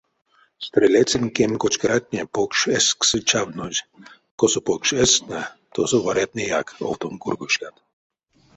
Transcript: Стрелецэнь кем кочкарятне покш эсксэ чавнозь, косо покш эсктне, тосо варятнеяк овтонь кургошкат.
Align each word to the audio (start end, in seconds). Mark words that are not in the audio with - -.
Стрелецэнь 0.67 1.33
кем 1.35 1.51
кочкарятне 1.61 2.21
покш 2.35 2.59
эсксэ 2.77 3.19
чавнозь, 3.29 3.85
косо 4.39 4.59
покш 4.67 4.89
эсктне, 5.03 5.41
тосо 5.73 5.97
варятнеяк 6.05 6.67
овтонь 6.89 7.21
кургошкат. 7.23 7.75